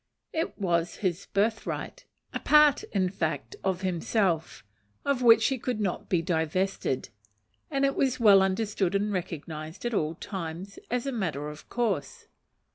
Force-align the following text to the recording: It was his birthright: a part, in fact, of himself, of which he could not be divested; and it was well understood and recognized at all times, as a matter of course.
It 0.33 0.57
was 0.57 0.95
his 1.05 1.27
birthright: 1.27 2.05
a 2.33 2.39
part, 2.39 2.81
in 2.85 3.07
fact, 3.07 3.55
of 3.63 3.81
himself, 3.81 4.63
of 5.05 5.21
which 5.21 5.45
he 5.49 5.59
could 5.59 5.79
not 5.79 6.09
be 6.09 6.23
divested; 6.23 7.09
and 7.69 7.85
it 7.85 7.95
was 7.95 8.19
well 8.19 8.41
understood 8.41 8.95
and 8.95 9.13
recognized 9.13 9.85
at 9.85 9.93
all 9.93 10.15
times, 10.15 10.79
as 10.89 11.05
a 11.05 11.11
matter 11.11 11.49
of 11.49 11.69
course. 11.69 12.25